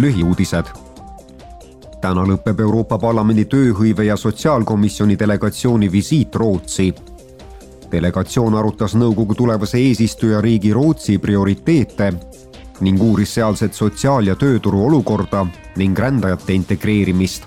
[0.00, 0.64] lühiuudised.
[2.00, 6.94] täna lõpeb Euroopa Parlamendi tööhõive ja sotsiaalkomisjoni delegatsiooni visiit Rootsi.
[7.92, 12.12] delegatsioon arutas nõukogu tulevase eesistujariigi Rootsi prioriteete
[12.80, 17.42] ning uuris sealset sotsiaal- ja tööturu olukorda ning rändajate integreerimist.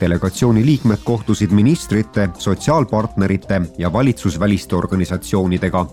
[0.00, 5.86] delegatsiooni liikmed kohtusid ministrite, sotsiaalpartnerite ja valitsusväliste organisatsioonidega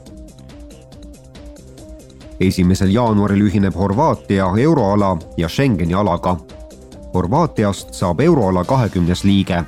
[2.39, 6.37] esimesel jaanuaril ühineb Horvaatia euroala ja Schengeni alaga.
[7.13, 9.63] Horvaatiast saab euroala kahekümnes liige.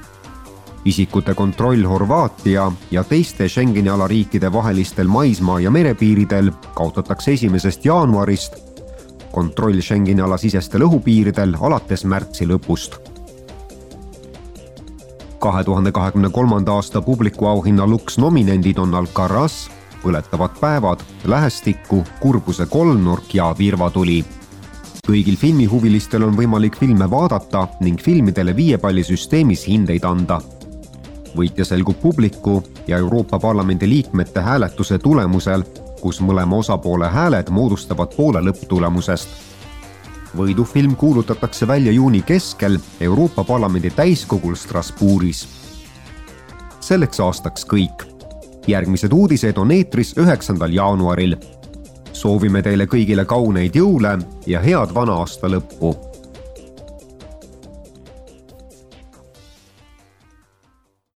[0.86, 8.56] isikute kontroll Horvaatia ja teiste Schengeni ala riikide vahelistel maismaa- ja merepiiridel kaotatakse esimesest jaanuarist.
[9.32, 13.18] kontroll Schengeni ala sisestel õhupiiridel alates märtsi lõpust
[15.40, 19.70] kahe tuhande kahekümne kolmanda aasta publikuauhinna Lux nominendid on Alcaraz,
[20.08, 24.26] põletavad päevad, Lähestikku, Kurbuse kolmnurk ja Virvatuli.
[25.08, 30.42] kõigil filmihuvilistel on võimalik filme vaadata ning filmidele viiepallisüsteemis hindeid anda.
[31.36, 35.64] võitja selgub publiku ja Euroopa Parlamendi liikmete hääletuse tulemusel,
[36.02, 39.30] kus mõlema osapoole hääled moodustavad poole lõpptulemusest
[40.38, 45.48] võidufilm kuulutatakse välja juuni keskel Euroopa Parlamendi täiskogul Strasbourgis.
[46.80, 48.17] selleks aastaks kõik
[48.68, 51.36] järgmised uudised on eetris üheksandal jaanuaril.
[52.14, 55.96] soovime teile kõigile kauneid jõule ja head vana aasta lõppu